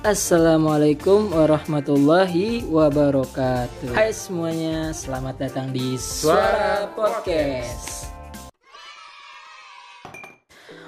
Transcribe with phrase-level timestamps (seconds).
[0.00, 3.92] Assalamualaikum warahmatullahi wabarakatuh.
[3.92, 8.08] Hai semuanya, selamat datang di Suara Podcast.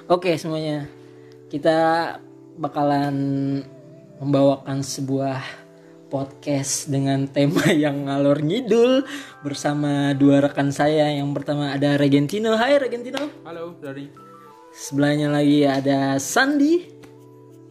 [0.09, 0.89] Oke semuanya,
[1.53, 1.77] kita
[2.57, 3.13] bakalan
[4.17, 5.45] membawakan sebuah
[6.09, 9.05] podcast dengan tema yang ngalor ngidul
[9.45, 11.13] bersama dua rekan saya.
[11.13, 12.57] Yang pertama ada Regentino.
[12.57, 13.29] Hai Regentino.
[13.45, 14.09] Halo, dari.
[14.73, 16.92] Sebelahnya lagi ada Sandi.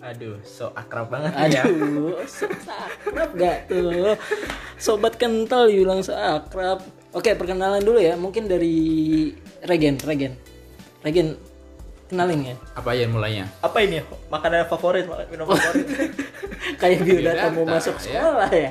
[0.03, 1.63] Aduh, so akrab banget ya.
[1.63, 4.19] Aduh, so akrab gak tuh?
[4.75, 6.83] Sobat kental bilang seakrab.
[7.15, 8.19] Oke, perkenalan dulu ya.
[8.19, 8.75] Mungkin dari
[9.63, 10.35] Regen, Regen.
[11.01, 11.39] Regen,
[12.11, 12.57] kenalin ya.
[12.75, 13.47] Apa ya mulainya?
[13.63, 14.03] Apa ini?
[14.27, 15.87] Makanan favorit, minum favorit.
[16.83, 18.03] Kayak biodata Biodata, mau masuk ya.
[18.03, 18.71] sekolah ya.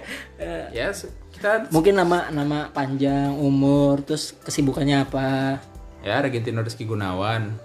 [0.68, 5.60] Ya, se- kita Mungkin nama nama panjang, umur, terus kesibukannya apa?
[6.02, 7.56] ya Regentino Rizky Gunawan.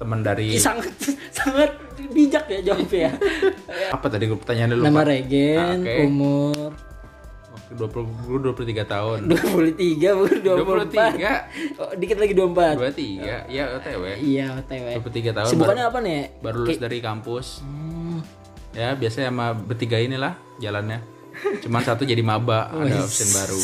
[0.00, 0.88] Teman dari sangat
[1.38, 1.70] sangat
[2.10, 3.12] bijak ya jawabnya.
[3.94, 4.82] apa tadi gue pertanyaan dulu?
[4.88, 5.02] Nama?
[5.04, 5.94] Regen, Oke.
[6.08, 6.68] umur
[7.50, 8.38] Waktu 20 gue
[8.78, 9.18] 23 tahun.
[9.26, 11.78] 23 bukan 24.
[11.78, 11.82] 23.
[11.82, 12.78] Oh, dikit lagi 24.
[12.78, 13.50] 23.
[13.50, 14.04] Ya, OTW.
[14.22, 14.86] Iya, OTW.
[15.02, 15.50] 23 tahun.
[15.50, 16.20] Sibukannya apa nih?
[16.40, 17.60] baru lulus dari kampus.
[18.70, 21.02] Ya, biasa sama bertiga inilah jalannya.
[21.62, 23.58] Cuman satu jadi maba, ada option baru.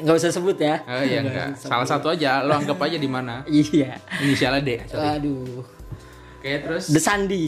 [0.00, 0.80] Nggak usah sebut ya.
[0.84, 1.58] Oh iya enggak.
[1.58, 3.44] Salah satu aja, lo anggap aja di mana.
[3.50, 3.98] Iya.
[4.20, 4.70] Inisialnya D.
[4.86, 5.20] sorry.
[5.20, 5.60] Aduh.
[6.38, 7.42] Oke, terus The Sandi.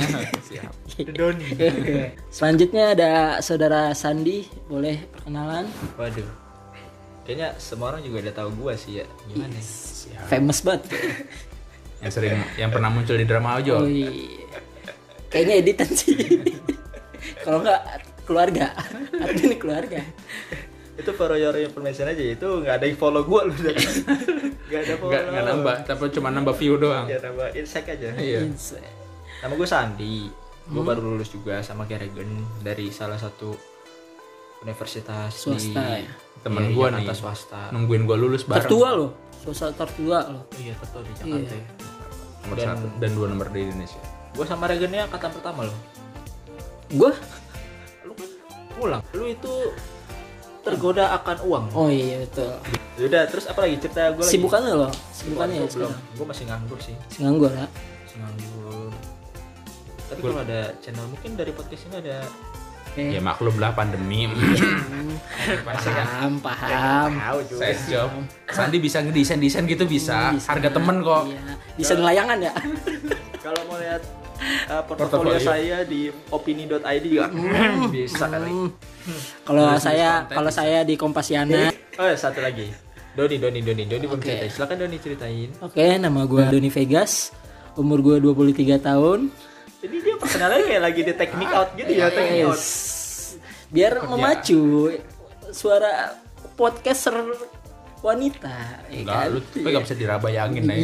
[0.48, 0.72] siap.
[1.12, 1.48] Doni.
[2.36, 5.68] Selanjutnya ada saudara Sandi, boleh perkenalan?
[5.96, 6.24] Waduh.
[7.22, 9.06] Kayaknya semua orang juga udah tahu gua sih ya.
[9.28, 9.52] Gimana?
[9.52, 10.20] ya?
[10.32, 10.88] Famous banget.
[12.00, 13.84] Yang sering yang pernah muncul di drama Oh, Ojo.
[13.84, 14.08] iya.
[15.28, 16.16] Kayaknya editan sih.
[17.44, 17.80] Kalau nggak
[18.24, 18.72] keluarga,
[19.12, 20.00] admin keluarga.
[20.98, 23.78] Itu for your information aja itu nggak ada yang follow gua lu dari.
[24.68, 25.08] Nggak ada follow.
[25.08, 27.06] Enggak enggak nambah, tapi cuma nambah view doang.
[27.06, 28.10] Ya nambah insight aja.
[28.12, 28.50] Iya.
[29.40, 30.26] Nama gua Sandi.
[30.66, 30.90] Gua Hmm.
[30.90, 32.28] baru lulus juga sama Keregen
[32.60, 33.54] dari salah satu
[34.58, 36.12] universitas Swasta di ya?
[36.38, 37.16] Temen Iya, gua Jakarta nih.
[37.16, 37.60] swasta.
[37.70, 38.62] Nungguin gua lulus bareng.
[38.62, 40.42] Tertua loh, sosok tertua loh.
[40.44, 41.66] Oh iya, betul di Jakarta ya.
[42.42, 44.02] Nomor satu dan dua nomor di Indonesia.
[44.32, 45.78] Gua sama Regennya angkatan pertama loh.
[46.88, 47.12] Gue,
[48.02, 48.28] Lu kan
[48.74, 49.02] pulang.
[49.12, 49.52] Lu itu
[50.68, 51.64] tergoda akan uang.
[51.72, 52.52] oh iya betul.
[52.98, 54.32] Yaudah, terus apa lagi cerita gue lagi?
[54.36, 55.92] Sibukannya loh, sibukannya ya Gua belum.
[56.18, 57.66] Gue masih nganggur sih, Si nganggur ya.
[58.04, 58.90] masih nganggur.
[60.08, 62.16] Tapi kalau ada channel mungkin dari podcast ini ada
[62.88, 63.14] Oke.
[63.14, 64.26] Ya maklum lah pandemi.
[65.68, 67.10] Paham, paham.
[67.14, 67.70] tahu juga.
[67.86, 68.10] Job.
[68.48, 70.32] Sandi bisa ngedesain desain gitu bisa.
[70.32, 70.48] Bisa.
[70.50, 71.28] Harga temen kok.
[71.28, 71.42] Iya.
[71.76, 72.52] Desain layangan ya.
[73.44, 74.02] Kalau mau lihat
[74.70, 75.42] uh, portofolio Portofolio.
[75.42, 77.26] saya di opini.id juga
[77.94, 78.50] bisa kali.
[78.50, 78.70] Hmm.
[79.44, 81.72] Kalau saya kalau saya di Kompasiana.
[81.98, 82.70] Oh, ya, satu lagi.
[83.18, 84.30] Doni, Doni, Doni, Doni belum Oke.
[84.30, 84.50] ceritain.
[84.54, 85.48] Silakan Doni ceritain.
[85.58, 87.34] Oke, nama gue Doni Vegas.
[87.74, 89.30] Umur gue 23 tahun.
[89.82, 92.60] Jadi dia perkenalan kayak lagi di technique out gitu ya, technique out.
[93.70, 94.90] Biar memacu
[95.50, 96.18] suara
[96.54, 97.14] podcaster
[98.00, 98.84] wanita.
[98.88, 99.32] ya Enggak, kan?
[99.34, 100.76] lu tapi gak bisa dirabayangin ya.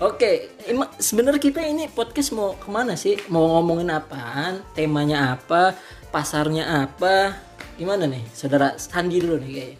[0.00, 0.30] Oke,
[0.64, 3.18] emang sebenarnya kita ini podcast mau ke mana sih?
[3.30, 4.62] Mau ngomongin apaan?
[4.74, 5.74] Temanya apa?
[6.10, 7.34] Pasarnya apa?
[7.74, 9.78] Gimana nih, saudara Sandi dulu nih kayaknya.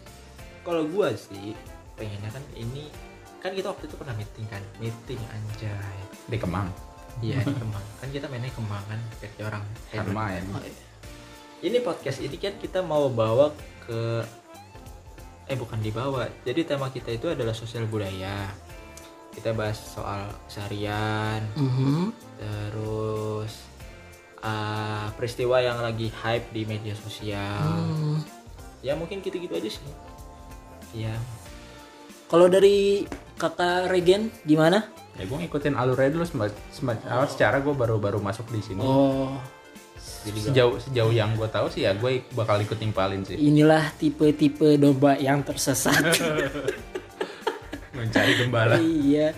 [0.65, 1.53] Kalau gua sih
[1.95, 2.89] pengennya kan ini
[3.39, 5.97] kan kita waktu itu pernah meeting kan, meeting anjay.
[6.27, 6.67] Di Kemang.
[7.21, 7.85] Iya di Kemang.
[8.01, 9.63] Kan kita mainnya Kemang kan kayak orang.
[9.93, 10.43] Kan main.
[10.51, 10.83] Oh, iya.
[11.63, 13.53] Ini podcast ini kan kita mau bawa
[13.87, 14.25] ke
[15.45, 16.25] eh bukan dibawa.
[16.41, 18.49] Jadi tema kita itu adalah sosial budaya.
[19.29, 22.15] Kita bahas soal seharian, Mhm.
[22.39, 23.51] terus
[24.39, 27.65] ah, peristiwa yang lagi hype di media sosial.
[27.65, 28.21] Hmm.
[28.85, 29.81] Ya mungkin gitu-gitu aja sih.
[30.93, 31.17] Iya.
[32.29, 34.85] Kalau dari kakak Regen gimana?
[35.15, 38.83] Ya gue ngikutin alurnya dulu sempat sempat awal secara gue baru baru masuk di sini.
[38.83, 39.33] Oh,
[40.25, 43.37] Jadi sejauh sejauh yang gue tahu sih ya gue bakal ikut nimpalin sih.
[43.37, 46.01] inilah tipe-tipe domba yang tersesat.
[47.95, 48.75] Mencari gembala.
[48.81, 49.31] iya.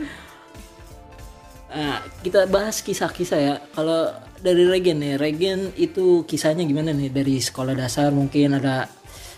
[1.67, 3.55] Nah, kita bahas kisah-kisah ya.
[3.75, 4.09] Kalau
[4.39, 8.87] dari Regen nih, Regen itu kisahnya gimana nih dari sekolah dasar mungkin ada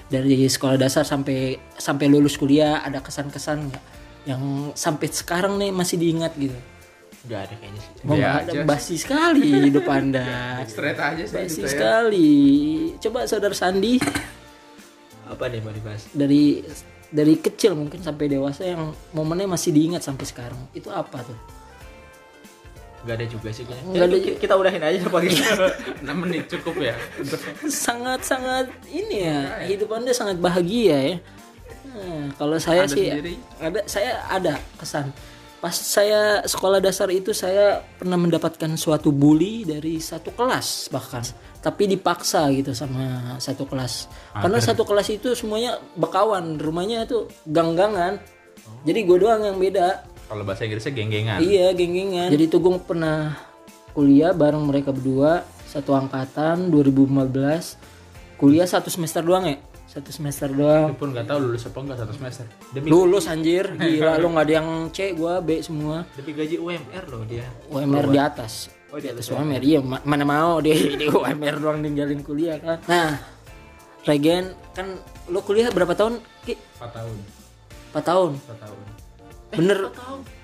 [0.10, 3.84] dari sekolah dasar sampai sampai lulus kuliah ada kesan-kesan nggak
[4.26, 6.58] yang sampai sekarang nih masih diingat gitu.
[7.22, 7.92] Gak ada kayaknya sih.
[8.02, 10.28] Mau Iya nggak ada aja basi sekali hidup Anda.
[10.72, 11.70] Straight aja sih Basi gitu ya.
[11.70, 12.32] sekali.
[12.98, 14.00] Coba saudara Sandi
[15.26, 16.08] Apa nih mau dibahas?
[16.10, 16.64] dari
[17.10, 18.82] dari kecil mungkin sampai dewasa yang
[19.12, 20.62] momennya masih diingat sampai sekarang.
[20.72, 21.36] Itu apa tuh?
[23.02, 23.84] Gak ada juga sih kayaknya.
[23.90, 25.44] Nggak ada Kita, kita udahin aja apa gitu.
[26.04, 26.96] 6 menit cukup ya.
[27.66, 31.18] sangat-sangat ini ya hidup anda sangat bahagia ya
[31.90, 33.34] Nah, kalau saya Anda sih sendiri?
[33.58, 35.10] ada saya ada kesan
[35.60, 41.24] pas saya sekolah dasar itu saya pernah mendapatkan suatu bully dari satu kelas bahkan.
[41.60, 44.08] Tapi dipaksa gitu sama satu kelas.
[44.32, 46.56] Karena satu kelas itu semuanya bekawan.
[46.56, 48.24] Rumahnya itu gang-gangan.
[48.88, 50.08] Jadi gue doang yang beda.
[50.32, 51.40] Kalau bahasa Inggrisnya geng-gengan.
[51.44, 52.32] iya geng-gengan.
[52.32, 53.36] Jadi tuh gue pernah
[53.92, 59.58] kuliah bareng mereka berdua satu angkatan 2015 kuliah satu semester doang ya
[60.00, 62.46] satu semester doang Itu pun nggak tahu lulus apa enggak satu semester.
[62.72, 67.04] Demi lulus anjir gila lu nggak ada yang C gua B semua demi gaji UMR
[67.06, 67.46] loh dia.
[67.68, 69.30] UMR di atas Oh di atas.
[69.30, 73.20] Terus UMR iya ma- mana mau dia di UMR doang ninggalin kuliah kan nah
[74.02, 74.88] Regen kan
[75.28, 76.56] lu kuliah berapa tahun Ki?
[76.80, 77.18] 4 tahun.
[77.92, 78.80] 4 tahun 4 tahun.
[79.50, 79.80] bener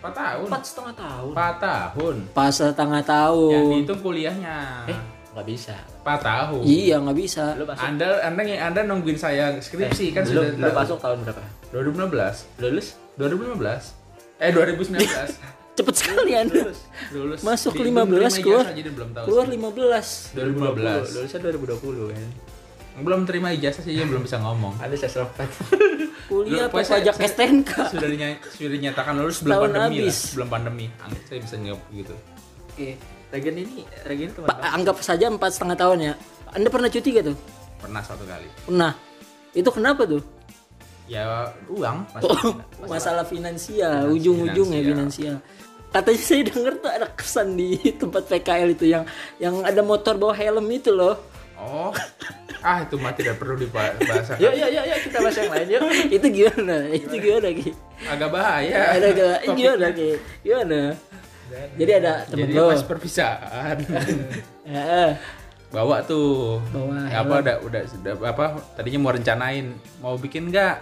[0.02, 0.46] 4 tahun.
[0.46, 1.32] Empat setengah tahun.
[1.34, 2.16] 4 tahun.
[2.36, 4.58] pas setengah Yang tahun dihitung kuliahnya.
[4.92, 5.00] Eh
[5.36, 5.76] nggak bisa.
[6.02, 6.62] 4 tahun.
[6.64, 7.84] iya nggak bisa Lu masuk.
[7.84, 11.44] Anda Anda yang Anda nungguin saya skripsi kan lu, sudah lu masuk tahun berapa?
[11.76, 12.64] 2015.
[12.64, 12.88] Lulus?
[13.20, 14.40] 2015.
[14.40, 14.96] Eh 2019.
[15.78, 16.80] cepet sekali anda Lulus.
[17.12, 17.40] Lulus.
[17.44, 18.66] Masuk Di- 15 belum terima keluar.
[18.72, 19.26] jadi belum tahu.
[19.28, 19.54] keluar sih.
[19.54, 20.40] 15
[21.12, 21.16] 2015.
[21.20, 22.32] Lulusnya 2020 kan.
[22.96, 24.80] Belum terima ijazah sih, dia belum bisa ngomong.
[24.80, 25.52] Ada saya serokat.
[26.26, 30.16] kuliah pas pajak STNK sudah dinya- sudah dinyatakan lulus sebelum Tahun pandemi habis.
[30.16, 30.86] lah, sebelum pandemi.
[30.98, 32.16] Ang- Saya bisa jawab gitu.
[32.66, 32.90] oke
[33.30, 36.14] Regen ini, Regen teman Pak, anggap saja empat setengah tahun ya
[36.50, 37.38] anda pernah cuti gak tuh
[37.76, 38.48] Pernah satu kali.
[38.64, 38.94] pernah
[39.52, 40.24] itu kenapa tuh
[41.06, 42.02] Ya uang.
[42.26, 42.58] Oh,
[42.90, 45.38] masalah finansial, ujung-ujungnya finansial.
[45.38, 45.94] finansial.
[45.94, 49.06] Katanya saya dengar tuh ada kesan di tempat PKL itu yang
[49.38, 51.22] yang ada motor bawa helm itu loh.
[51.56, 51.94] Oh.
[52.60, 53.94] Ah, itu mah tidak perlu dibahas.
[54.42, 55.82] Yuk, yuk, yuk, yuk, kita bahas yang lain yuk.
[56.10, 56.76] itu gimana?
[56.90, 57.70] Itu gimana Ki?
[58.04, 58.76] Agak bahaya.
[58.98, 59.38] Ada gak?
[59.54, 60.10] Gimana Ki?
[60.42, 60.80] Gimana?
[61.52, 62.74] Jadi ada temen Jadi lo.
[62.74, 63.78] pas perpisahan.
[65.76, 66.62] Bawa tuh.
[66.72, 70.82] Bawa apa udah udah sudah apa tadinya mau rencanain mau bikin nggak?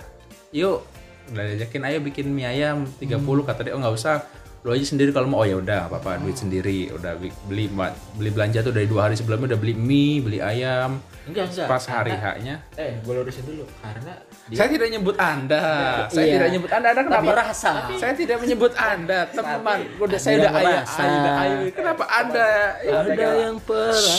[0.55, 0.85] Yuk.
[1.33, 4.19] Udah diajakin ayo bikin mie ayam 30 kata dia oh nggak usah
[4.63, 7.67] lu aja sendiri kalau mau oh ya udah apa apa duit sendiri udah beli
[8.15, 11.67] beli belanja tuh dari dua hari sebelumnya udah beli mie beli ayam Enggak, enggak.
[11.67, 15.63] pas hari haknya Eh, gue lurusin dulu karena dia saya tidak nyebut anda
[16.07, 16.33] saya Iya.
[16.33, 17.71] tidak nyebut anda anda Tapi kenapa merasa.
[17.95, 22.47] saya tidak menyebut anda teman udah saya udah ayah ayah udah ayah kenapa anda
[22.83, 24.15] Ada yang perasa.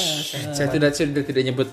[0.50, 1.68] saya tidak sudah tidak nyebut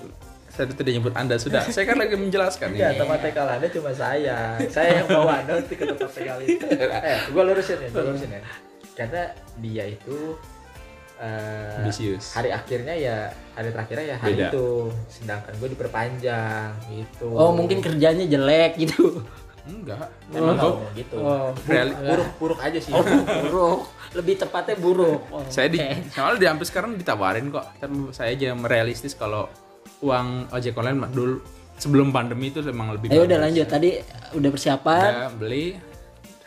[0.46, 4.36] saya tidak nyebut anda sudah saya kan lagi menjelaskan ini tempat TKL Anda cuma saya.
[4.68, 6.66] Saya yang bawa Anda nanti ke tempat TKL itu.
[7.08, 8.40] Eh, gue lurusin ya, gue lurusin ya.
[8.92, 9.22] Karena
[9.56, 10.36] dia itu
[11.22, 12.34] eh, Ambisius.
[12.34, 13.16] hari akhirnya ya
[13.52, 14.48] hari terakhirnya ya hari Beda.
[14.48, 14.66] itu
[15.08, 19.22] sedangkan gue diperpanjang gitu Oh, mungkin kerjanya jelek gitu.
[19.62, 21.54] enggak emang gua- ngomong gitu Oh,
[22.02, 23.06] buruk buruk aja sih Oh,
[23.46, 23.80] buruk.
[24.12, 25.22] Lebih tepatnya buruk.
[25.30, 26.12] Oh, saya di oke.
[26.12, 29.46] soalnya sampai sekarang ditawarin kok Tapi saya aja merealistis kalau
[30.00, 31.38] uang ojek online mah dulu
[31.74, 33.64] sebelum pandemi itu memang lebih Ayo udah lanjut.
[33.64, 33.90] Tadi
[34.34, 35.02] udah persiapan.
[35.06, 35.78] Ya, beli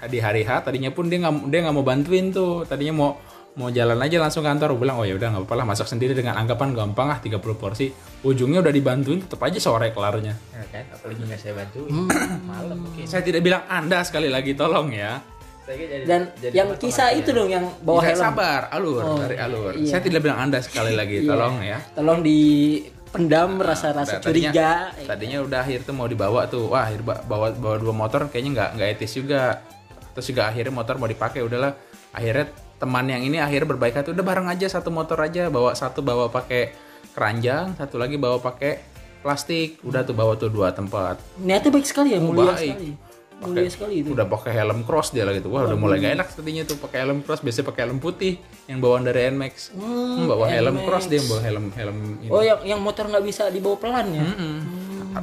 [0.05, 3.09] di hari H tadinya pun dia nggak dia nggak mau bantuin tuh tadinya mau
[3.55, 4.71] mau jalan aja langsung kantor.
[4.71, 7.39] Gua bilang oh ya udah nggak apa-apa lah masak sendiri dengan anggapan gampang ah 30
[7.55, 7.87] porsi.
[8.21, 10.35] Ujungnya udah dibantuin tetap aja sore kelarnya.
[10.51, 11.89] Ya kan apalagi nggak saya bantuin.
[11.89, 12.07] Hmm.
[12.43, 13.03] malam mungkin.
[13.03, 15.19] Saya tidak bilang anda sekali lagi tolong ya.
[15.65, 18.19] Jadi- Dan jadi yang kisah itu dong yang bawa helm.
[18.19, 19.73] sabar alur Oh, dari alur.
[19.73, 19.89] iya.
[19.89, 21.81] saya tidak bilang anda sekali lagi tolong ya.
[21.91, 24.71] Tolong dipendam rasa-rasa Udah, tadinya, curiga.
[25.07, 26.69] tadinya udah akhir tuh mau dibawa tuh.
[26.69, 29.63] Wah akhir ba- bawa bawa dua motor kayaknya nggak nggak etis juga.
[30.11, 31.73] Terus juga akhirnya motor mau dipakai udahlah.
[32.11, 35.99] Akhirnya teman yang ini akhirnya berbaik hati udah bareng aja satu motor aja bawa satu
[35.99, 36.75] bawa pakai
[37.11, 38.83] keranjang satu lagi bawa pakai
[39.19, 42.59] plastik udah tuh bawa tuh dua tempat Niatnya baik sekali ya, mulia baik.
[42.69, 42.89] sekali.
[43.35, 44.09] Mulia sekali itu.
[44.11, 46.97] udah pakai helm cross dia lah gitu wah udah mulai gak enak tadinya tuh pakai
[47.01, 49.83] helm cross biasanya pakai helm putih yang bawaan dari Nmax Hmm,
[50.17, 53.47] Hmm, bawa helm cross dia bawa helm helm ini Oh, yang yang motor nggak bisa
[53.49, 54.23] dibawa pelan ya?
[54.23, 54.55] Mm-mm.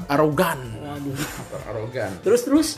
[0.08, 1.16] arogan Waduh.
[1.68, 2.68] arogan Terus terus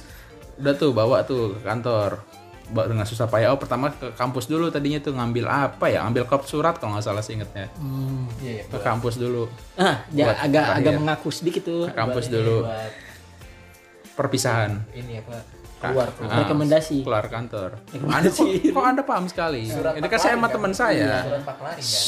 [0.54, 2.22] udah tuh bawa tuh ke kantor
[2.64, 3.52] dengan susah payah.
[3.52, 6.00] Oh pertama ke kampus dulu tadinya tuh ngambil apa ya?
[6.09, 8.40] Ngambil kop surat kalau nggak salah seingetnya hmm.
[8.40, 8.64] Iya, iya.
[8.66, 9.44] ke kampus dulu.
[9.76, 10.80] Ah, ya, agak terakhir.
[10.80, 11.85] agak mengaku sedikit tuh.
[11.88, 12.92] ke kampus Buat dulu buat
[14.14, 14.71] perpisahan.
[14.94, 15.37] Ini apa?
[15.85, 16.97] Keluar keluar Ah, Rekomendasi.
[17.04, 17.71] keluar kantor.
[17.92, 19.68] Anda kok, kok anda paham sekali?
[19.68, 21.28] Ini kan saya sama teman saya.
[21.28, 22.04] Surat pak laring kan?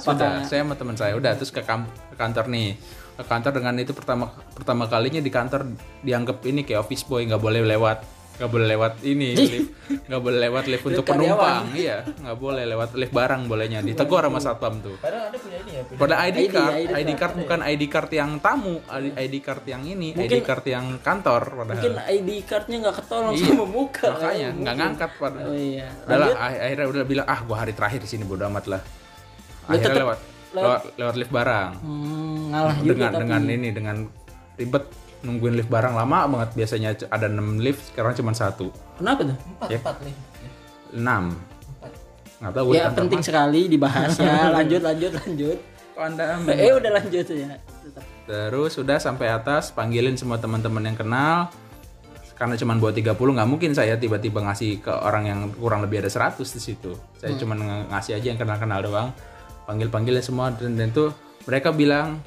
[0.00, 1.12] Sudah saya sama teman saya.
[1.14, 2.74] Udah terus ke, ke kantor nih.
[3.14, 5.70] Ke kantor dengan itu pertama pertama kalinya di kantor
[6.02, 8.02] dianggap ini kayak office boy nggak boleh lewat
[8.40, 9.68] nggak boleh lewat ini lift.
[10.08, 11.68] Nggak boleh lewat lift untuk penumpang.
[11.76, 13.84] Iya nggak boleh lewat lift barang bolehnya.
[13.84, 14.96] Ditegur sama satpam tuh.
[14.96, 17.34] Padahal ada punya ini ya punya pada ID ID, card ID ID card.
[17.36, 21.76] Bukan ID card yang tamu ID card yang ini ID card yang kantor padahal.
[21.76, 24.06] Mungkin ID cardnya nggak ketolong Iya, sama muka.
[24.08, 25.86] makanya nggak ngangkat pada Oh iya.
[26.08, 26.64] Udah lah, Lanjut.
[26.64, 28.80] akhirnya udah bilang ah gua hari terakhir di sini bodo amat lah.
[29.68, 30.18] Akhirnya tetep lewat
[30.50, 31.72] lewat lewat lift barang.
[31.78, 33.20] Hmm, ngalah juga dengan tapi.
[33.20, 33.96] dengan ini dengan
[34.56, 34.84] ribet
[35.20, 39.36] nungguin lift barang lama banget biasanya ada 6 lift sekarang cuma satu Kenapa tuh?
[39.36, 39.78] empat Ya.
[39.78, 40.14] empat nih
[40.92, 41.24] enam
[42.40, 44.48] nggak tahu gue Ya penting sekali dibahas ya.
[44.56, 45.58] Lanjut lanjut lanjut.
[45.92, 46.24] Kok anda
[46.56, 47.52] Eh udah lanjut ya.
[47.52, 48.04] Tetap.
[48.24, 51.52] Terus sudah sampai atas panggilin semua teman-teman yang kenal.
[52.32, 56.08] Karena cuma buat 30 nggak mungkin saya tiba-tiba ngasih ke orang yang kurang lebih ada
[56.08, 56.96] 100 di situ.
[57.14, 59.08] Saya cuma nge- ngasih aja yang kenal-kenal doang.
[59.68, 61.12] Panggil-panggilnya semua dan, dan tuh
[61.44, 62.24] mereka bilang,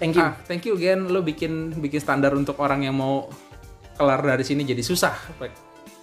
[0.00, 0.24] Thank you.
[0.24, 3.28] "Ah, thank you Gen, lu bikin bikin standar untuk orang yang mau
[3.94, 5.12] kelar dari sini jadi susah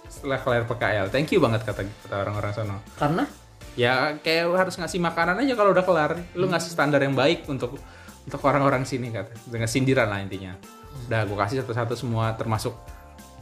[0.08, 1.10] setelah kelar PKL.
[1.10, 2.78] Thank you banget kata kata orang-orang sono.
[2.94, 3.26] Karena
[3.74, 6.18] Ya kayak harus ngasih makanan aja kalau udah kelar.
[6.34, 7.78] Lu ngasih standar yang baik untuk
[8.22, 9.30] untuk orang-orang sini kata.
[9.46, 10.58] Dengan sindiran lah intinya.
[11.06, 12.74] Udah gue kasih satu-satu semua termasuk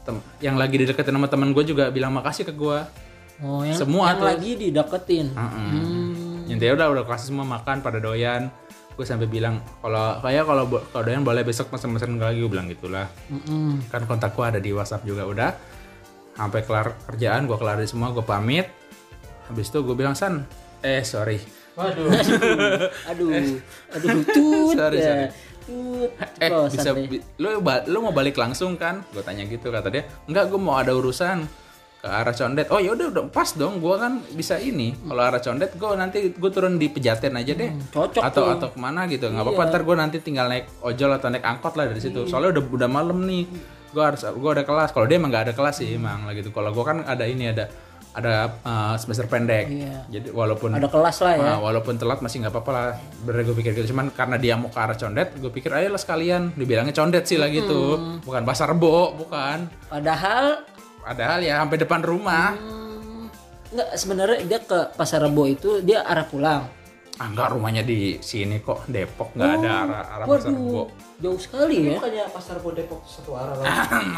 [0.05, 2.79] tem- yang lagi dideketin sama temen gue juga bilang makasih ke gue.
[3.41, 4.27] oh yang, Semua yang tuh.
[4.29, 5.27] lagi dideketin.
[5.33, 6.49] Hmm.
[6.49, 8.53] Intinya udah udah kasih semua makan pada doyan.
[8.97, 13.07] Gue sampai bilang kalau kayak kalau kalau doyan boleh besok pesen-pesen lagi gue bilang gitulah.
[13.29, 13.85] Mm-mm.
[13.87, 15.51] Kan kontak gue ada di WhatsApp juga udah.
[16.33, 18.69] Sampai kelar kerjaan gue kelar semua gue pamit.
[19.47, 20.43] Habis itu gue bilang san
[20.81, 21.39] eh sorry
[21.75, 22.09] Waduh.
[23.13, 23.29] Aduh,
[23.91, 25.05] aduh, tut Sorry, ya.
[25.05, 25.27] sorry.
[25.61, 26.11] Tut.
[26.39, 30.47] eh bisa bi- lu lu mau balik langsung kan gue tanya gitu kata dia enggak
[30.47, 31.43] gue mau ada urusan
[32.07, 35.43] ke arah condet oh ya udah udah pas dong gue kan bisa ini kalau arah
[35.43, 38.55] condet gue nanti gue turun di pejaten aja deh cocok atau tuh.
[38.55, 41.75] atau ke mana gitu nggak apa-apa ntar gue nanti tinggal naik ojol atau naik angkot
[41.75, 43.43] lah dari situ soalnya udah udah malam nih
[43.91, 46.55] gue harus gue ada kelas kalau dia emang nggak ada kelas sih emang lah gitu
[46.55, 47.67] kalau gue kan ada ini ada
[48.17, 50.09] ada uh, semester pendek Iya.
[50.09, 51.45] jadi walaupun Ada kelas lah ya.
[51.53, 52.87] Nah, walaupun telat masih nggak apa-apa lah.
[53.29, 53.93] Bener gue pikir gitu.
[53.93, 56.57] Cuman karena dia mau ke arah condet, gue pikir ayo lah sekalian.
[56.57, 58.17] Dibilangnya condet sih lah gitu.
[58.25, 59.69] Bukan pasar rebo, bukan.
[59.93, 60.65] Padahal
[61.07, 62.59] Padahal ya sampai depan rumah.
[62.59, 63.23] hmm,
[63.71, 66.67] nggak sebenarnya dia ke Pasar Rebo itu dia arah pulang.
[67.17, 70.69] Ah, enggak rumahnya di sini kok, Depok nggak ada arah arah pasar rebo.
[70.85, 70.87] Waduh,
[71.17, 71.97] jauh sekali ya.
[71.97, 73.65] Bukannya pasar Depok satu arah lah.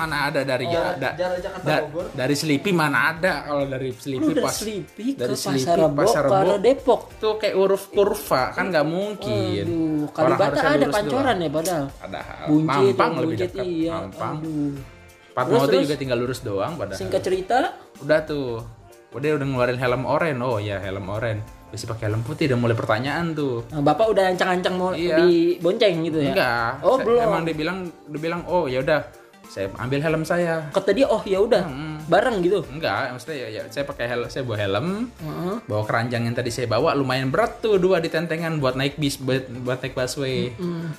[0.03, 2.07] mana ada dari Ja- da- jarak Jakarta da- Bogor.
[2.11, 6.03] dari Selipi mana ada kalau dari Selipi dari pas Selipi ke dari Selipi, Pasar Rebo
[6.03, 6.55] Pasar Rebo.
[6.59, 7.01] Depok.
[7.23, 9.63] tuh kayak huruf kurva kan nggak mungkin.
[9.63, 11.85] Aduh, Orang Kalibata harusnya ada pancoran ya padahal.
[12.03, 13.63] Ada Buncit, Mampang ya, lebih dekat.
[13.63, 13.91] iya.
[13.95, 14.35] Mampang.
[14.43, 14.98] Aduh.
[15.39, 16.99] Fatmawati Terus, juga tinggal lurus doang padahal.
[16.99, 17.59] Singkat cerita,
[18.03, 18.63] Udah tuh.
[19.09, 20.37] Udah udah ngeluarin helm oren.
[20.43, 21.41] Oh ya helm oren.
[21.69, 23.65] Bisa pakai helm putih udah mulai pertanyaan tuh.
[23.69, 25.21] nah, Bapak udah ancang-ancang mau Iya.
[25.21, 26.33] dibonceng gitu ya.
[26.33, 26.71] Enggak.
[26.81, 27.23] Oh, Saya- belum.
[27.25, 29.01] Emang dia bilang dia bilang oh ya udah
[29.49, 30.69] saya ambil helm saya.
[30.69, 31.65] Kata dia, "Oh, ya udah."
[32.05, 32.61] Bareng gitu.
[32.69, 35.55] Enggak, maksudnya ya, ya saya pakai helm, saya bawa helm, Heeh.
[35.65, 39.17] bawa keranjang yang tadi saya bawa lumayan berat tuh dua di tentengan buat naik bis
[39.17, 40.53] buat, buat naik busway.
[40.53, 40.93] Hmm.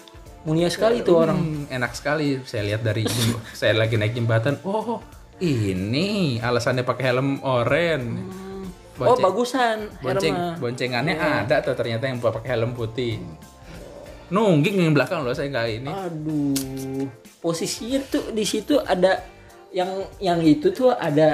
[0.47, 1.37] Mulia sekali tuh orang.
[1.37, 2.39] Hmm, enak sekali.
[2.47, 3.03] Saya lihat dari
[3.59, 4.55] saya lagi naik jembatan.
[4.63, 5.03] Oh,
[5.39, 8.03] ini alasannya pakai helm oren.
[8.99, 10.59] Oh, Bonceng- bagusan Bonceng, helmnya.
[10.59, 13.15] boncengannya ada tuh ternyata yang pakai helm putih.
[14.29, 15.89] Nungging yang belakang loh saya nggak ini.
[15.89, 17.07] Aduh,
[17.39, 19.23] posisinya tuh di situ ada
[19.71, 21.33] yang yang itu tuh ada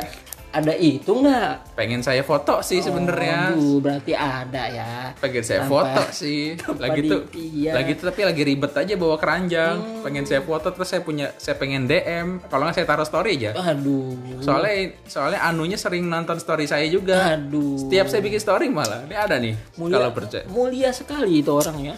[0.55, 1.75] ada itu nggak?
[1.75, 3.51] Pengen saya foto sih sebenarnya.
[3.51, 5.11] Aduh, berarti ada ya.
[5.19, 6.55] Pengen saya Tanpa- foto sih.
[6.79, 7.75] Lagi tuh, di- iya.
[7.75, 10.01] lagi tuh tapi lagi ribet aja bawa keranjang.
[10.01, 12.39] Pengen saya foto terus saya punya saya pengen DM.
[12.45, 13.51] Kalau nggak saya taruh story aja.
[13.53, 14.15] Aduh.
[14.39, 17.35] Soalnya soalnya anunya sering nonton story saya juga.
[17.35, 17.75] Aduh.
[17.77, 19.03] Setiap saya bikin story malah.
[19.03, 19.53] Ini ada nih.
[19.75, 20.43] Mulia, Kalau percaya.
[20.47, 21.95] mulia sekali itu orang ya.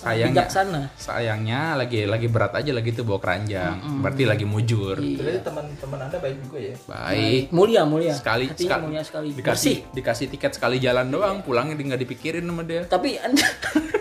[0.00, 0.80] Sayangnya, Bijaksana.
[0.96, 4.00] sayangnya lagi lagi berat aja lagi tuh bawa keranjang.
[4.00, 4.96] Berarti lagi mujur.
[4.96, 5.40] Iya.
[5.40, 6.74] Teman-teman Anda baik juga ya.
[6.82, 7.42] Baik.
[7.50, 8.16] Mulia, mulia.
[8.16, 9.28] Sekali, Hatinya sekali mulia sekali.
[9.30, 9.76] dikasih Bersih.
[9.92, 12.82] dikasih tiket sekali jalan doang, pulangnya di- nggak dipikirin sama dia.
[12.82, 13.44] Tapi Anda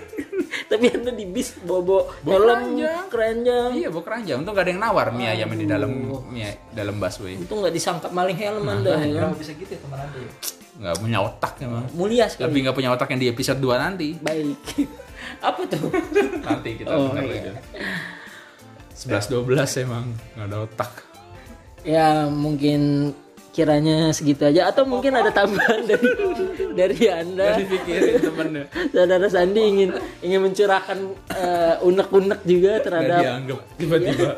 [0.72, 3.04] tapi Anda di bis bawa Bawa helm keranjang.
[3.10, 3.70] keranjang.
[3.76, 4.38] Iya, bawa keranjang.
[4.38, 5.92] Untung gak ada yang nawar mie ayam di dalam
[6.26, 7.36] mie dalam busway.
[7.36, 9.34] Itu nggak disangka maling helm Anda ya kan?
[9.34, 10.32] Kenapa bisa gitu ya teman Anda ya?
[10.80, 11.86] Nggak punya otak emang.
[11.92, 12.48] Mulia sekali.
[12.48, 14.08] Lebih nggak punya otak yang di episode 2 nanti.
[14.16, 14.56] Baik.
[15.40, 15.90] Apa tuh?
[16.40, 17.54] Nanti kita Oh, iya.
[17.54, 17.54] lagi.
[18.96, 20.92] 11 12 emang nggak ada otak.
[21.80, 23.12] ya mungkin
[23.50, 26.08] kiranya segitu aja atau mungkin ada tambahan dari
[26.76, 28.64] dari anda Nggak dipikirin temennya.
[28.92, 31.00] saudara Sandi ingin ingin mencurahkan
[31.32, 34.32] eh, unek-unek juga terhadap dianggap tiba-tiba.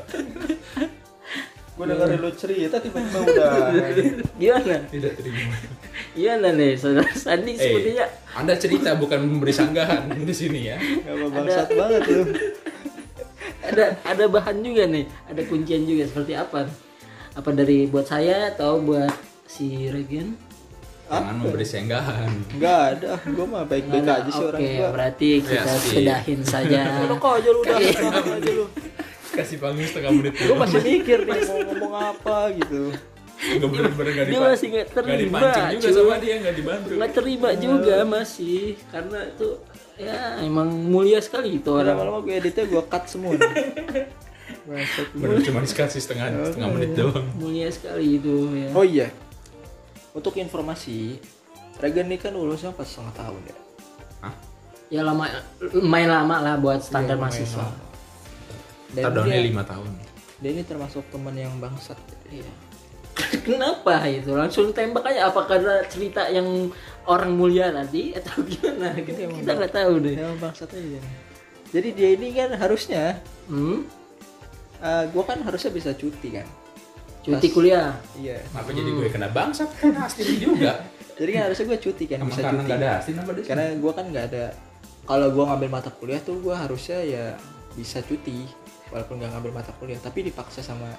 [1.82, 3.50] Gue dengerin lu cerita tiba-tiba udah
[4.38, 5.50] gimana Tidak terima.
[6.14, 8.06] gimana nih saudara Sandi Eh, sepertinya
[8.38, 10.78] Anda cerita bukan memberi sanggahan di sini ya.
[10.78, 12.22] Gak bangsat banget lu.
[13.74, 16.70] ada ada bahan juga nih ada kuncian juga seperti apa
[17.32, 19.10] apa dari buat saya atau buat
[19.50, 20.38] si Regen
[21.12, 22.32] Jangan memberi sanggahan.
[22.56, 24.90] Enggak ada, gue mah baik-baik aja sih orang oke gua.
[24.96, 28.66] berarti kita Ya, sudahin saja Enak aja lu udah, aja lu.
[29.42, 32.82] Kasih panggung setengah menit Gue masih mikir nih mau ngomong apa gitu.
[33.42, 35.94] Gak bener-bener gak dia dipan- masih nggak nggak terima dipancing juga cuy.
[35.98, 36.90] sama dia nggak dibantu.
[36.94, 39.48] nggak terima juga masih karena itu
[39.98, 43.34] ya emang mulia sekali itu orang Lama-lama gue editnya gue cut semua.
[45.14, 47.26] Bener cuma dikasih setengah setengah menit doang.
[47.34, 49.10] mulia sekali itu ya Oh iya,
[50.12, 51.18] untuk informasi
[51.78, 53.56] Regen ini kan lulusnya pas setengah tahun ya
[54.22, 54.34] Hah?
[54.88, 55.26] ya lama
[55.82, 57.90] main lama lah buat standar Iya, mahasiswa lama.
[58.94, 59.90] Dan dia, lima tahun.
[60.38, 62.48] dia ini termasuk teman yang bangsat Iya.
[63.46, 64.32] Kenapa itu?
[64.32, 66.72] Langsung tembak aja apa karena cerita yang
[67.04, 68.96] orang mulia tadi atau gimana?
[68.96, 70.16] Kita kita nggak tahu deh.
[70.16, 71.00] Emang bangsat aja
[71.72, 73.16] jadi dia ini kan harusnya
[73.48, 73.88] Hmm?
[74.78, 76.48] eh, gua kan harusnya bisa cuti kan
[77.22, 77.94] Cuti Pas- kuliah.
[78.16, 79.70] iya Kenapa jadi gue kena bangsat?
[79.78, 80.82] Kan Astin juga.
[81.20, 83.92] jadi kan harusnya gue cuti kan Emang bisa karena cuti ada Astin apa karena gua
[83.94, 84.46] kan nggak ada
[85.04, 87.26] kalau gua ngambil mata kuliah tuh gua harusnya ya
[87.72, 88.50] bisa cuti
[88.92, 90.92] walaupun nggak ngambil mata kuliah tapi dipaksa sama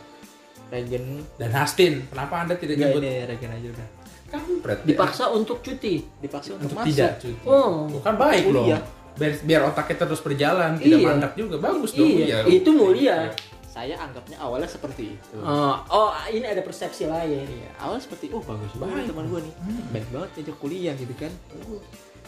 [0.68, 3.88] Regen Dan Astin, kenapa anda tidak nyebut ini Regen aja udah
[4.32, 4.78] kampret?
[4.82, 6.00] Dipaksa untuk cuti.
[6.18, 7.44] dipaksa untuk, untuk masuk tidak cuti.
[7.44, 7.84] Oh.
[7.86, 8.64] Bukan baik loh.
[9.12, 11.08] Biar, biar otaknya terus berjalan, tidak Iya.
[11.12, 11.60] mandak juga.
[11.60, 12.08] Bagus dong.
[12.08, 13.28] Iya, itu mulia.
[13.68, 17.48] saya anggapnya awalnya seperti itu Oh, oh, ini ada persepsi lain.
[17.48, 19.54] Iya, awal seperti oh bagus banget teman gue nih
[19.88, 21.32] baik banget ngajak kuliah gitu kan
[21.64, 21.80] Oh,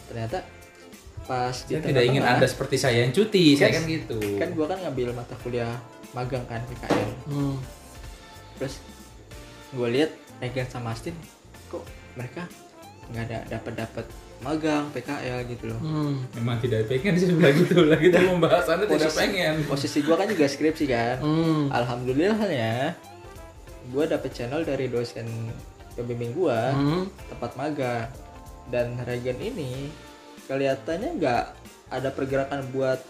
[0.09, 0.41] ternyata
[1.25, 4.19] pas di Saya tidak ingin anda seperti saya yang cuti, saya Kan- kan gitu.
[4.37, 5.73] kan gue kan ngambil mata kuliah
[6.13, 7.57] magang kan PKL Hmm.
[8.55, 8.79] terus
[9.71, 11.17] gue lihat Regan sama Astin
[11.67, 12.45] kok mereka
[13.07, 14.07] nggak ada dapat dapat
[14.41, 16.21] magang PKL gitu loh Hmm.
[16.35, 19.55] Memang tidak pengen sih sebelah gitu, lagi itu membahas anda tidak Posisi- pengen.
[19.65, 21.73] posisi gue kan juga skripsi kan Hmm.
[21.73, 22.93] alhamdulillahnya
[23.87, 25.25] gue dapet channel dari dosen
[25.95, 27.09] pembimbing gue Hmm.
[27.27, 28.07] tempat magang
[28.67, 29.89] dan Regen ini
[30.45, 31.45] kelihatannya nggak
[31.89, 33.01] ada pergerakan buat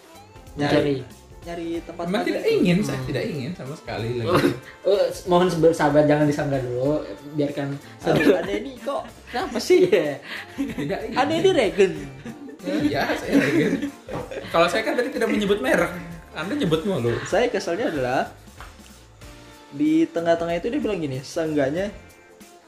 [0.54, 1.02] Mencari.
[1.02, 2.54] nyari nyari tempat Memang tidak tuh.
[2.56, 4.48] ingin, saya tidak ingin sama sekali lagi.
[4.80, 7.04] Oh, mohon bersabar jangan disanggah dulu.
[7.34, 10.24] Biarkan Aduh, ada ini kok kenapa sih Iya.
[10.56, 11.16] Tidak ingin.
[11.16, 11.92] ada ini Regen
[12.64, 13.92] Iya, saya lagi.
[14.48, 15.92] Kalau saya kan tadi tidak menyebut merek,
[16.32, 17.12] anda nyebut mulu.
[17.24, 18.32] saya keselnya adalah
[19.70, 21.92] di tengah-tengah itu dia bilang gini seenggaknya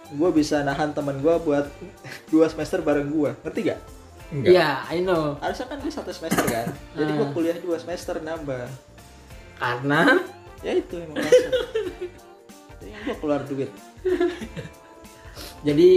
[0.08, 1.64] gue bisa nahan teman gue buat
[2.28, 3.80] dua semester bareng gue ngerti gak?
[4.28, 4.50] Enggak.
[4.50, 5.38] Iya, I know.
[5.38, 7.30] harusnya kan dia satu semester kan jadi gue Ah.
[7.30, 8.66] kuliah dua semester nambah
[9.56, 10.18] Karena
[10.60, 11.52] ya itu emang langsung
[12.76, 13.70] jadi gue keluar duit
[15.62, 15.90] jadi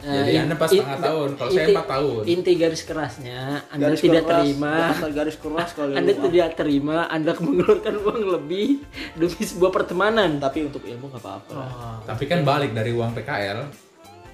[0.00, 2.22] eh, Jadi in- Anda pas setengah tahun, kalau saya empat tahun.
[2.26, 4.74] Inti garis kerasnya, Anda garis tidak keras, terima,
[5.12, 6.20] garis keras kali Anda lu.
[6.24, 8.82] tidak terima, Anda mengeluarkan uang lebih
[9.14, 10.38] demi sebuah pertemanan.
[10.38, 11.96] tapi untuk ilmu nggak apa-apa Oh.
[12.04, 13.62] Tapi kan balik dari uang PKL,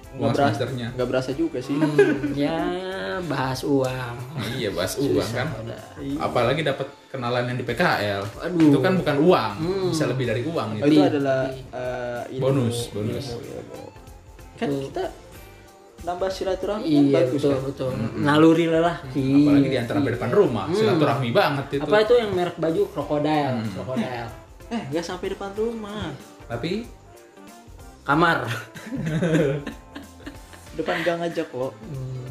[0.09, 2.57] nggak berasa nggak berasa juga sih Hmm, ya
[3.21, 4.15] bahas uang.
[4.55, 5.47] Iya, bahas uang kan.
[5.59, 5.81] Udah.
[6.19, 8.23] Apalagi dapat kenalan yang di PKL.
[8.41, 8.69] Aduh.
[8.69, 9.87] Itu kan bukan uang, Hmm.
[9.91, 10.85] bisa lebih dari uang Oh, gitu.
[10.85, 11.11] itu Lebih.
[11.11, 13.25] adalah eh, ilmu, Bonus, bonus.
[13.29, 13.81] ilmu, ilmu.
[14.55, 15.03] kan kita
[15.99, 17.61] nambah silaturahmi kan Iya bagus betul kan?
[17.65, 17.91] betul.
[18.17, 19.27] Naluri lelaki.
[19.37, 20.75] Apalagi di antara depan rumah, Hmm.
[20.75, 21.83] silaturahmi banget itu.
[21.83, 23.67] Apa itu yang merek baju krokodil, Hmm.
[23.69, 24.27] krokodil.
[24.71, 26.07] eh nggak sampai depan rumah
[26.47, 26.87] Tapi
[28.01, 28.41] Kamar.
[30.79, 32.27] depan gang aja kok Hmm.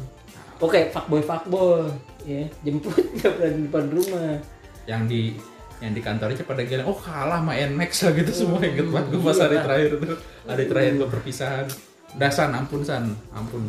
[0.59, 1.87] Oke, fuckboy fuckboy.
[2.21, 4.35] Ya, jemput nggak berani di depan rumah.
[4.83, 5.31] yang di
[5.79, 9.21] yang di kantornya pada bilang, oh kalah sama Nmax lah gitu semua inget banget gue
[9.21, 9.43] pas iya.
[9.45, 11.65] hari terakhir tuh hari terakhir gue perpisahan
[12.11, 13.63] udah san ampun san ampun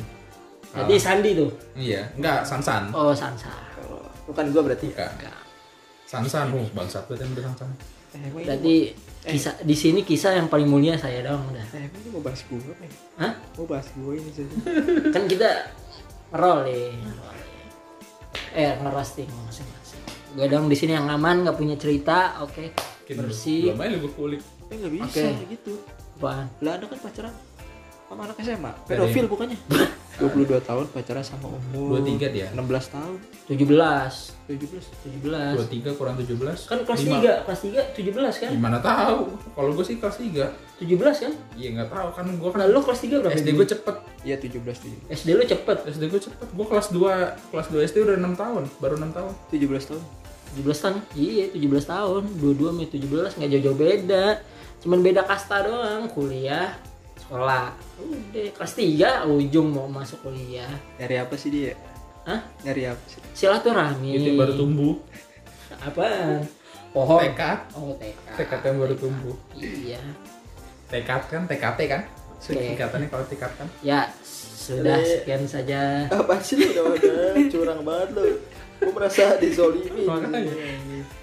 [0.70, 0.98] Jadi Kalah.
[0.98, 1.50] Sandi tuh.
[1.76, 3.52] iya enggak san san Oh, Sansa.
[3.84, 5.38] Oh, bukan gua berarti enggak Enggak.
[6.04, 7.70] san san oh bangsat tuh yang udah san san
[8.16, 8.74] eh, Berarti
[9.22, 11.66] kisah di sini kisah yang paling mulia saya dong udah.
[11.72, 13.32] eh, ini mau bahas gua nih Hah?
[13.54, 14.54] mau bahas gua ini saja
[15.14, 15.50] Kan kita
[16.30, 16.96] rolling.
[18.50, 20.02] Eh, ngerosting masing-masing.
[20.32, 22.74] Gue dong di sini yang aman, nggak punya cerita, oke.
[23.10, 23.74] Bersih.
[23.74, 24.38] belum aja lu kulik
[24.70, 25.50] eh nggak bisa Oke.
[25.50, 25.72] gitu
[26.14, 26.46] Apaan?
[26.62, 27.34] lah anda kan pacaran
[28.10, 29.54] sama anak SMA pedofil bukannya
[30.20, 33.14] 22 tahun pacaran sama umur 23 dia 16 tahun
[33.48, 34.50] 17.
[34.50, 35.86] 17 17.
[35.86, 37.16] 23 kurang 17 Kan kelas Lima.
[37.22, 38.50] 3, kelas 3 17 kan?
[38.52, 41.32] gimana tahu kalau gue sih kelas 3 17 kan?
[41.56, 43.32] iya nggak tahu kan gue kan Nah, lu kelas 3 berapa?
[43.32, 45.78] SD gue cepet iya 17 tujuh SD lu cepet.
[45.88, 49.32] SD gue cepet gue kelas 2 kelas 2 SD udah 6 tahun baru 6 tahun
[49.54, 50.02] 17 tahun
[50.50, 50.96] 17 tahun.
[51.14, 52.22] Iya, 17 tahun.
[52.42, 54.26] Dua-dua sama 17 nggak jauh-jauh beda.
[54.82, 56.74] Cuman beda kasta doang, kuliah,
[57.30, 57.70] sekolah.
[57.96, 60.66] Udah, kelas 3 ujung mau masuk kuliah.
[60.98, 61.78] nyari apa sih dia
[62.20, 62.42] Hah?
[62.60, 64.10] nyari apa sih Silaturahmi.
[64.12, 64.98] itu baru tumbuh
[65.72, 66.42] Apaan?
[66.90, 67.22] Pohon.
[67.22, 68.34] tekad Oh, tekad.
[68.34, 70.02] tekad yang baru tumbuh Iya.
[70.90, 72.02] tekad kan TKT kan
[72.36, 76.10] singkatannya kalau tekad kan Ya, sudah Jadi- sekian saja.
[76.10, 78.26] apa sih lu udah udah curang banget lu
[78.80, 80.40] gue merasa dizolimi Makanya.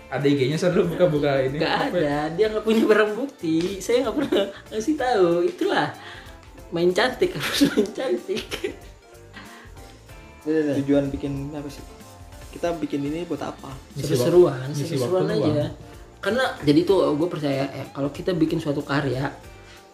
[0.08, 2.30] ada IG-nya saya dulu buka-buka ini Gak Apa ya?
[2.30, 3.78] ada, dia nggak punya barang bukti.
[3.78, 5.30] Saya nggak pernah ngasih tahu.
[5.44, 5.88] Itulah
[6.70, 8.46] main cantik harus main cantik.
[10.48, 11.84] tujuan bikin apa sih
[12.48, 15.76] kita bikin ini buat apa Seru-seruan, seru-seruan aja.
[16.18, 19.28] Karena jadi tuh gue percaya ya kalau kita bikin suatu karya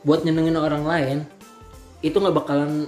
[0.02, 1.18] buat nyenengin orang lain
[2.00, 2.86] itu nggak bakalan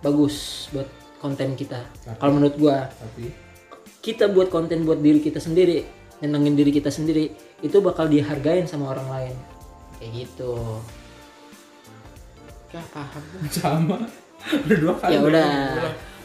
[0.00, 0.84] bagus buat
[1.16, 1.80] konten kita
[2.16, 3.30] kalau menurut gua Tapi
[4.00, 7.32] kita buat konten buat diri kita sendiri nyenengin diri kita sendiri
[7.64, 9.34] itu bakal dihargain sama orang lain.
[10.00, 10.52] Kayak gitu.
[12.70, 13.22] Ya paham.
[13.52, 13.98] Sama.
[14.64, 15.12] Berdua kali.
[15.12, 15.52] ya udah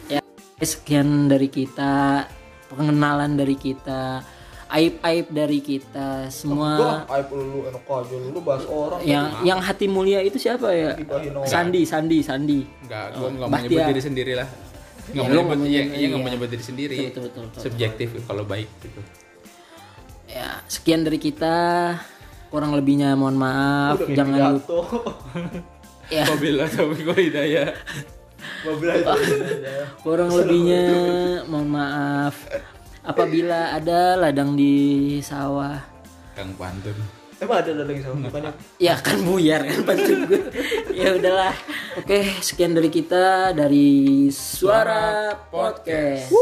[0.07, 0.21] ya
[0.63, 2.23] sekian dari kita
[2.71, 4.23] pengenalan dari kita
[4.71, 8.99] aib aib dari kita semua aib lu enak aja lu bahas orang.
[9.03, 10.95] Yang yang hati mulia itu siapa ya.
[11.43, 12.59] Sandi Sandi Sandi.
[12.87, 14.47] Enggak, gua enggak mau nyebut diri sendiri lah.
[15.13, 16.17] Ya, nggak mau iya, nyebut, iya, nggak iya.
[16.17, 16.97] mau nyebut diri sendiri.
[17.09, 19.01] Betul, betul, betul, Subjektif kalau baik gitu.
[20.25, 21.55] ya sekian dari kita
[22.49, 24.81] kurang lebihnya mohon maaf Udah jangan lupa
[26.17, 27.69] ya Wabillahi taufiq hidayah.
[30.01, 30.85] Kurang lebihnya
[31.45, 32.35] mohon maaf
[33.05, 34.73] apabila ada ladang di
[35.21, 35.77] sawah
[36.33, 37.24] Kang Pantun.
[37.45, 40.41] Emang ada ladang sama bukannya ya kan buyar kan pantun gue
[40.99, 41.53] ya udahlah.
[42.01, 46.33] Oke sekian dari kita dari suara podcast